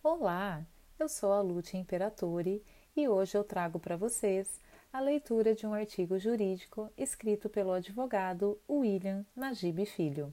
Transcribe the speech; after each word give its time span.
Olá, 0.00 0.64
eu 0.96 1.08
sou 1.08 1.32
a 1.32 1.40
Lute 1.40 1.76
Imperatore 1.76 2.64
e 2.96 3.08
hoje 3.08 3.36
eu 3.36 3.42
trago 3.42 3.80
para 3.80 3.96
vocês 3.96 4.60
a 4.92 5.00
leitura 5.00 5.56
de 5.56 5.66
um 5.66 5.74
artigo 5.74 6.20
jurídico 6.20 6.88
escrito 6.96 7.48
pelo 7.48 7.72
advogado 7.72 8.56
William 8.70 9.26
Najib 9.34 9.84
Filho. 9.86 10.32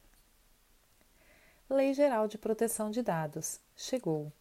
Lei 1.67 1.95
Geral 1.95 2.27
de 2.27 2.37
Proteção 2.37 2.91
de 2.91 3.01
Dados 3.01 3.59
chegou. 3.75 4.31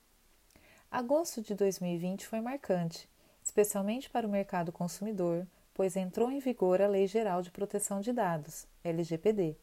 Agosto 0.90 1.40
de 1.40 1.54
2020 1.54 2.26
foi 2.26 2.42
marcante, 2.42 3.08
especialmente 3.42 4.10
para 4.10 4.26
o 4.26 4.30
mercado 4.30 4.70
consumidor, 4.70 5.46
pois 5.72 5.96
entrou 5.96 6.30
em 6.30 6.38
vigor 6.38 6.82
a 6.82 6.86
Lei 6.86 7.06
Geral 7.06 7.40
de 7.40 7.50
Proteção 7.50 8.02
de 8.02 8.12
Dados, 8.12 8.66
LGPD 8.84 9.56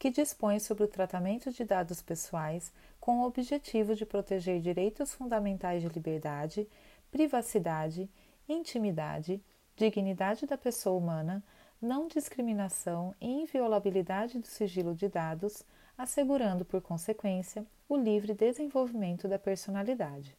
que 0.00 0.10
dispõe 0.10 0.58
sobre 0.58 0.84
o 0.84 0.88
tratamento 0.88 1.52
de 1.52 1.62
dados 1.62 2.00
pessoais 2.00 2.72
com 2.98 3.20
o 3.20 3.26
objetivo 3.26 3.94
de 3.94 4.06
proteger 4.06 4.58
direitos 4.58 5.12
fundamentais 5.12 5.82
de 5.82 5.90
liberdade, 5.90 6.66
privacidade, 7.10 8.08
intimidade, 8.48 9.44
dignidade 9.76 10.46
da 10.46 10.56
pessoa 10.56 10.96
humana, 10.96 11.44
não 11.82 12.08
discriminação 12.08 13.14
e 13.20 13.42
inviolabilidade 13.42 14.38
do 14.38 14.46
sigilo 14.46 14.94
de 14.94 15.06
dados, 15.06 15.62
assegurando, 15.98 16.64
por 16.64 16.80
consequência, 16.80 17.66
o 17.86 17.94
livre 17.94 18.32
desenvolvimento 18.32 19.28
da 19.28 19.38
personalidade. 19.38 20.34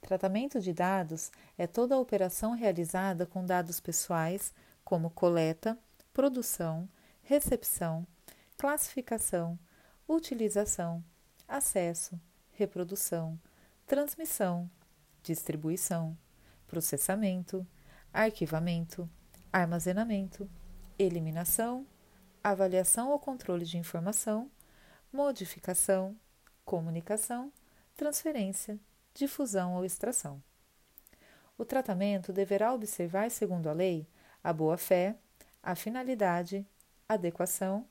Tratamento 0.00 0.60
de 0.60 0.72
dados 0.72 1.32
é 1.58 1.66
toda 1.66 1.96
a 1.96 1.98
operação 1.98 2.52
realizada 2.52 3.26
com 3.26 3.44
dados 3.44 3.80
pessoais, 3.80 4.54
como 4.84 5.10
coleta, 5.10 5.76
produção, 6.14 6.88
recepção, 7.20 8.06
classificação, 8.58 9.56
utilização, 10.08 11.04
acesso, 11.46 12.20
reprodução, 12.50 13.40
transmissão, 13.86 14.68
distribuição, 15.22 16.18
processamento, 16.66 17.64
arquivamento, 18.12 19.08
armazenamento, 19.52 20.50
eliminação, 20.98 21.86
avaliação 22.42 23.10
ou 23.12 23.20
controle 23.20 23.64
de 23.64 23.78
informação, 23.78 24.50
modificação, 25.12 26.18
comunicação, 26.64 27.52
transferência, 27.94 28.76
difusão 29.14 29.76
ou 29.76 29.84
extração. 29.84 30.42
O 31.56 31.64
tratamento 31.64 32.32
deverá 32.32 32.74
observar, 32.74 33.30
segundo 33.30 33.68
a 33.68 33.72
lei, 33.72 34.08
a 34.42 34.52
boa-fé, 34.52 35.16
a 35.62 35.76
finalidade, 35.76 36.66
adequação 37.08 37.86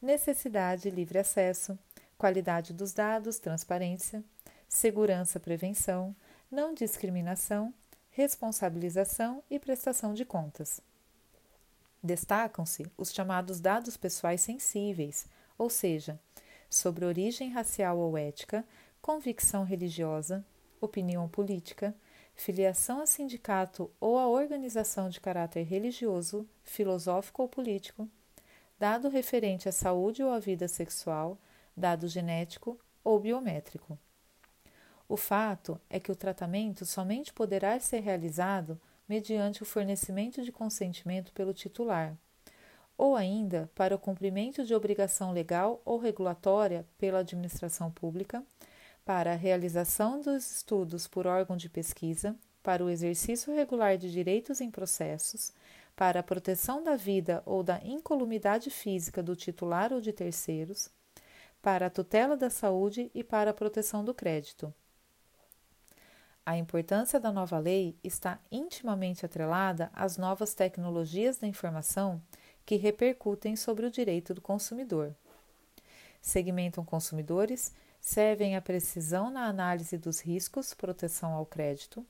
necessidade, 0.00 0.90
livre 0.90 1.18
acesso, 1.18 1.78
qualidade 2.16 2.72
dos 2.72 2.92
dados, 2.92 3.38
transparência, 3.38 4.22
segurança, 4.68 5.40
prevenção, 5.40 6.14
não 6.50 6.74
discriminação, 6.74 7.72
responsabilização 8.10 9.42
e 9.50 9.58
prestação 9.58 10.14
de 10.14 10.24
contas. 10.24 10.80
Destacam-se 12.02 12.90
os 12.96 13.12
chamados 13.12 13.60
dados 13.60 13.96
pessoais 13.96 14.40
sensíveis, 14.40 15.26
ou 15.56 15.68
seja, 15.68 16.18
sobre 16.70 17.04
origem 17.04 17.50
racial 17.50 17.98
ou 17.98 18.16
ética, 18.16 18.64
convicção 19.00 19.64
religiosa, 19.64 20.44
opinião 20.80 21.28
política, 21.28 21.94
filiação 22.34 23.00
a 23.00 23.06
sindicato 23.06 23.90
ou 24.00 24.16
a 24.18 24.28
organização 24.28 25.08
de 25.08 25.20
caráter 25.20 25.62
religioso, 25.64 26.48
filosófico 26.62 27.42
ou 27.42 27.48
político, 27.48 28.08
dado 28.78 29.08
referente 29.08 29.68
à 29.68 29.72
saúde 29.72 30.22
ou 30.22 30.30
à 30.30 30.38
vida 30.38 30.68
sexual, 30.68 31.38
dado 31.76 32.06
genético 32.08 32.78
ou 33.02 33.18
biométrico. 33.18 33.98
O 35.08 35.16
fato 35.16 35.80
é 35.88 35.98
que 35.98 36.12
o 36.12 36.16
tratamento 36.16 36.84
somente 36.84 37.32
poderá 37.32 37.80
ser 37.80 38.00
realizado 38.00 38.78
mediante 39.08 39.62
o 39.62 39.66
fornecimento 39.66 40.42
de 40.42 40.52
consentimento 40.52 41.32
pelo 41.32 41.54
titular, 41.54 42.14
ou 42.96 43.16
ainda 43.16 43.70
para 43.74 43.94
o 43.94 43.98
cumprimento 43.98 44.64
de 44.64 44.74
obrigação 44.74 45.32
legal 45.32 45.80
ou 45.84 45.98
regulatória 45.98 46.86
pela 46.98 47.20
administração 47.20 47.90
pública, 47.90 48.44
para 49.04 49.32
a 49.32 49.36
realização 49.36 50.20
dos 50.20 50.56
estudos 50.56 51.06
por 51.06 51.26
órgão 51.26 51.56
de 51.56 51.70
pesquisa, 51.70 52.36
para 52.62 52.84
o 52.84 52.90
exercício 52.90 53.54
regular 53.54 53.96
de 53.96 54.12
direitos 54.12 54.60
em 54.60 54.70
processos, 54.70 55.54
para 55.98 56.20
a 56.20 56.22
proteção 56.22 56.80
da 56.80 56.94
vida 56.94 57.42
ou 57.44 57.60
da 57.60 57.80
incolumidade 57.82 58.70
física 58.70 59.20
do 59.20 59.34
titular 59.34 59.92
ou 59.92 60.00
de 60.00 60.12
terceiros, 60.12 60.88
para 61.60 61.86
a 61.86 61.90
tutela 61.90 62.36
da 62.36 62.48
saúde 62.48 63.10
e 63.12 63.24
para 63.24 63.50
a 63.50 63.52
proteção 63.52 64.04
do 64.04 64.14
crédito. 64.14 64.72
A 66.46 66.56
importância 66.56 67.18
da 67.18 67.32
nova 67.32 67.58
lei 67.58 67.98
está 68.04 68.38
intimamente 68.48 69.26
atrelada 69.26 69.90
às 69.92 70.16
novas 70.16 70.54
tecnologias 70.54 71.36
da 71.36 71.48
informação 71.48 72.22
que 72.64 72.76
repercutem 72.76 73.56
sobre 73.56 73.84
o 73.84 73.90
direito 73.90 74.32
do 74.32 74.40
consumidor. 74.40 75.12
Segmentam 76.22 76.84
consumidores, 76.84 77.74
servem 78.00 78.54
à 78.54 78.62
precisão 78.62 79.32
na 79.32 79.46
análise 79.46 79.98
dos 79.98 80.20
riscos, 80.20 80.72
proteção 80.72 81.32
ao 81.32 81.44
crédito, 81.44 82.06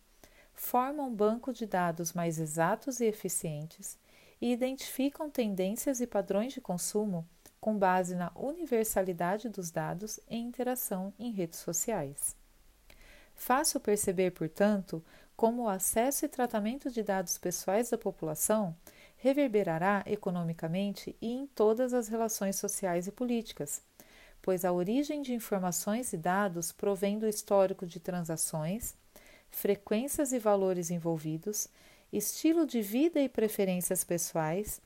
formam 0.61 1.09
um 1.09 1.15
banco 1.15 1.53
de 1.53 1.65
dados 1.67 2.13
mais 2.13 2.39
exatos 2.39 3.01
e 3.01 3.05
eficientes 3.05 3.99
e 4.41 4.53
identificam 4.53 5.31
tendências 5.31 6.01
e 6.01 6.07
padrões 6.07 6.53
de 6.53 6.61
consumo 6.61 7.27
com 7.61 7.77
base 7.77 8.15
na 8.15 8.33
universalidade 8.35 9.49
dos 9.49 9.71
dados 9.71 10.21
em 10.29 10.45
interação 10.45 11.13
em 11.19 11.31
redes 11.31 11.61
sociais. 11.61 12.37
Fácil 13.35 13.79
perceber, 13.79 14.33
portanto, 14.33 15.03
como 15.37 15.63
o 15.63 15.69
acesso 15.69 16.25
e 16.25 16.29
tratamento 16.29 16.91
de 16.91 17.03
dados 17.03 17.39
pessoais 17.39 17.91
da 17.91 17.99
população 17.99 18.77
reverberará 19.17 20.03
economicamente 20.07 21.17
e 21.21 21.33
em 21.33 21.47
todas 21.47 21.95
as 21.95 22.09
relações 22.09 22.57
sociais 22.57 23.07
e 23.07 23.13
políticas, 23.13 23.81
pois 24.43 24.65
a 24.65 24.73
origem 24.73 25.23
de 25.23 25.33
informações 25.33 26.13
e 26.13 26.17
dados 26.17 26.73
provém 26.73 27.19
do 27.19 27.29
histórico 27.29 27.87
de 27.87 28.01
transações 28.01 28.97
frequências 29.50 30.32
e 30.32 30.38
valores 30.38 30.91
envolvidos, 30.91 31.69
estilo 32.12 32.66
de 32.66 32.81
vida 32.81 33.20
e 33.20 33.28
preferências 33.28 34.04
pessoais, 34.04 34.81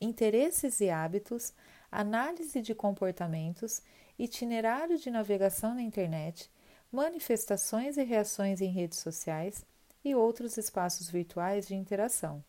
interesses 0.00 0.80
e 0.80 0.90
hábitos, 0.90 1.52
análise 1.90 2.60
de 2.60 2.74
comportamentos, 2.74 3.82
itinerário 4.18 4.98
de 4.98 5.10
navegação 5.10 5.74
na 5.74 5.82
internet, 5.82 6.50
manifestações 6.90 7.96
e 7.96 8.04
reações 8.04 8.60
em 8.60 8.70
redes 8.70 8.98
sociais 8.98 9.64
e 10.04 10.14
outros 10.14 10.56
espaços 10.56 11.08
virtuais 11.08 11.66
de 11.66 11.74
interação. 11.74 12.44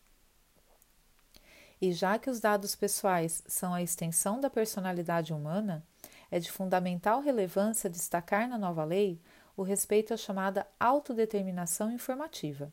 E 1.80 1.92
já 1.92 2.18
que 2.18 2.30
os 2.30 2.40
dados 2.40 2.74
pessoais 2.74 3.42
são 3.46 3.74
a 3.74 3.82
extensão 3.82 4.40
da 4.40 4.48
personalidade 4.48 5.32
humana, 5.32 5.84
é 6.30 6.38
de 6.38 6.50
fundamental 6.50 7.20
relevância 7.20 7.90
destacar 7.90 8.48
na 8.48 8.58
nova 8.58 8.84
lei 8.84 9.20
o 9.56 9.62
respeito 9.62 10.12
à 10.12 10.16
chamada 10.16 10.66
autodeterminação 10.78 11.90
informativa. 11.90 12.72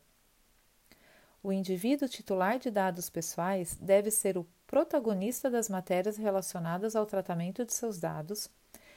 O 1.42 1.52
indivíduo 1.52 2.08
titular 2.08 2.58
de 2.58 2.70
dados 2.70 3.08
pessoais 3.08 3.76
deve 3.80 4.10
ser 4.10 4.36
o 4.36 4.46
protagonista 4.66 5.50
das 5.50 5.68
matérias 5.68 6.16
relacionadas 6.16 6.96
ao 6.96 7.06
tratamento 7.06 7.64
de 7.64 7.72
seus 7.72 7.98
dados, 7.98 8.50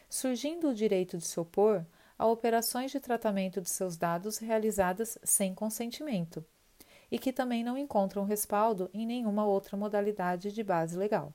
surgindo 0.10 0.70
o 0.70 0.74
direito 0.74 1.18
de 1.18 1.26
se 1.26 1.40
opor 1.40 1.86
a 2.18 2.26
operações 2.26 2.92
de 2.92 3.00
tratamento 3.00 3.62
de 3.62 3.70
seus 3.70 3.96
dados 3.96 4.38
realizadas 4.38 5.18
sem 5.24 5.54
consentimento 5.54 6.44
e 7.12 7.20
que 7.20 7.32
também 7.32 7.64
não 7.64 7.78
encontram 7.78 8.26
respaldo 8.26 8.90
em 8.94 9.06
nenhuma 9.06 9.46
outra 9.46 9.78
modalidade 9.78 10.52
de 10.52 10.64
base 10.64 10.98
legal. 10.98 11.34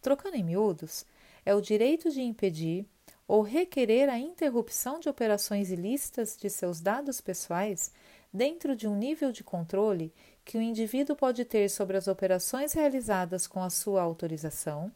Trocando 0.00 0.36
em 0.36 0.44
miúdos, 0.44 1.04
é 1.44 1.54
o 1.54 1.60
direito 1.60 2.10
de 2.10 2.22
impedir 2.22 2.86
ou 3.26 3.42
requerer 3.42 4.08
a 4.08 4.18
interrupção 4.18 5.00
de 5.00 5.08
operações 5.08 5.70
ilícitas 5.70 6.36
de 6.36 6.50
seus 6.50 6.80
dados 6.80 7.20
pessoais 7.20 7.92
dentro 8.32 8.74
de 8.74 8.88
um 8.88 8.96
nível 8.96 9.30
de 9.30 9.44
controle 9.44 10.12
que 10.44 10.56
o 10.56 10.62
indivíduo 10.62 11.14
pode 11.14 11.44
ter 11.44 11.68
sobre 11.68 11.96
as 11.96 12.08
operações 12.08 12.72
realizadas 12.72 13.46
com 13.46 13.62
a 13.62 13.70
sua 13.70 14.02
autorização 14.02 14.90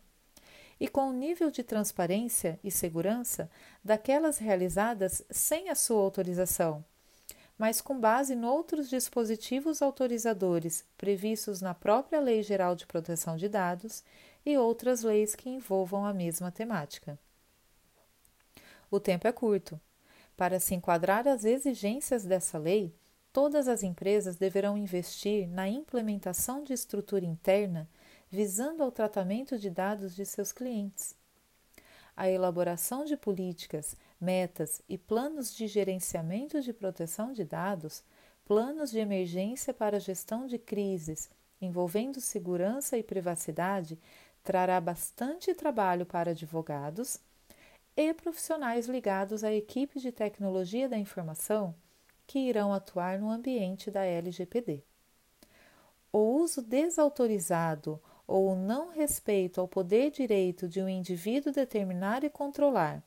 e 0.78 0.88
com 0.88 1.08
o 1.08 1.12
nível 1.12 1.50
de 1.50 1.62
transparência 1.62 2.58
e 2.62 2.70
segurança 2.70 3.50
daquelas 3.84 4.38
realizadas 4.38 5.22
sem 5.30 5.70
a 5.70 5.74
sua 5.74 6.02
autorização, 6.02 6.84
mas 7.56 7.80
com 7.80 7.98
base 7.98 8.34
em 8.34 8.44
outros 8.44 8.88
dispositivos 8.90 9.80
autorizadores 9.80 10.84
previstos 10.98 11.62
na 11.62 11.72
própria 11.72 12.20
Lei 12.20 12.42
Geral 12.42 12.74
de 12.74 12.86
Proteção 12.86 13.36
de 13.36 13.48
Dados 13.48 14.04
e 14.44 14.58
outras 14.58 15.02
leis 15.02 15.34
que 15.34 15.48
envolvam 15.48 16.04
a 16.04 16.12
mesma 16.12 16.52
temática. 16.52 17.18
O 18.90 19.00
tempo 19.00 19.26
é 19.26 19.32
curto. 19.32 19.80
Para 20.36 20.60
se 20.60 20.74
enquadrar 20.74 21.26
às 21.26 21.44
exigências 21.44 22.24
dessa 22.24 22.58
lei, 22.58 22.94
todas 23.32 23.68
as 23.68 23.82
empresas 23.82 24.36
deverão 24.36 24.76
investir 24.76 25.48
na 25.48 25.68
implementação 25.68 26.62
de 26.62 26.72
estrutura 26.72 27.24
interna 27.24 27.88
visando 28.30 28.82
ao 28.82 28.90
tratamento 28.90 29.58
de 29.58 29.70
dados 29.70 30.14
de 30.14 30.24
seus 30.24 30.52
clientes. 30.52 31.14
a 32.16 32.30
elaboração 32.30 33.04
de 33.04 33.14
políticas, 33.14 33.94
metas 34.18 34.80
e 34.88 34.96
planos 34.96 35.54
de 35.54 35.66
gerenciamento 35.66 36.62
de 36.62 36.72
proteção 36.72 37.30
de 37.30 37.44
dados, 37.44 38.02
planos 38.42 38.90
de 38.90 38.98
emergência 38.98 39.74
para 39.74 40.00
gestão 40.00 40.46
de 40.46 40.58
crises 40.58 41.28
envolvendo 41.60 42.20
segurança 42.20 42.96
e 42.96 43.02
privacidade 43.02 43.98
trará 44.42 44.80
bastante 44.80 45.54
trabalho 45.54 46.06
para 46.06 46.30
advogados 46.30 47.18
e 47.96 48.12
profissionais 48.12 48.86
ligados 48.86 49.42
à 49.42 49.52
equipe 49.52 49.98
de 49.98 50.12
tecnologia 50.12 50.88
da 50.88 50.98
informação 50.98 51.74
que 52.26 52.38
irão 52.38 52.72
atuar 52.72 53.18
no 53.18 53.30
ambiente 53.30 53.90
da 53.90 54.04
LGPD. 54.04 54.84
O 56.12 56.18
uso 56.18 56.60
desautorizado 56.60 58.00
ou 58.26 58.52
o 58.52 58.56
não 58.56 58.90
respeito 58.90 59.60
ao 59.60 59.68
poder 59.68 60.10
direito 60.10 60.68
de 60.68 60.82
um 60.82 60.88
indivíduo 60.88 61.52
determinar 61.52 62.24
e 62.24 62.30
controlar 62.30 63.02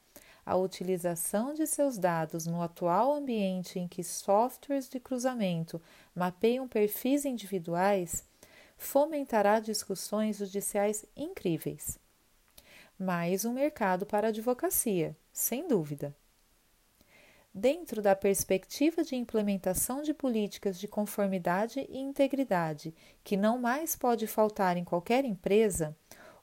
a 0.45 0.55
utilização 0.55 1.53
de 1.53 1.67
seus 1.67 1.97
dados 1.97 2.47
no 2.47 2.61
atual 2.61 3.13
ambiente 3.13 3.77
em 3.77 3.87
que 3.87 4.03
softwares 4.03 4.89
de 4.89 4.99
cruzamento 4.99 5.79
mapeiam 6.15 6.67
perfis 6.67 7.25
individuais 7.25 8.27
fomentará 8.75 9.59
discussões 9.59 10.37
judiciais 10.37 11.05
incríveis. 11.15 11.99
Mais 13.01 13.45
um 13.45 13.53
mercado 13.53 14.05
para 14.05 14.27
a 14.27 14.29
advocacia, 14.29 15.15
sem 15.31 15.65
dúvida. 15.69 16.13
Dentro 17.53 18.01
da 18.01 18.13
perspectiva 18.13 19.05
de 19.05 19.15
implementação 19.15 20.01
de 20.01 20.13
políticas 20.13 20.77
de 20.77 20.85
conformidade 20.85 21.79
e 21.87 21.97
integridade, 21.97 22.93
que 23.23 23.37
não 23.37 23.57
mais 23.57 23.95
pode 23.95 24.27
faltar 24.27 24.75
em 24.75 24.83
qualquer 24.83 25.23
empresa, 25.23 25.95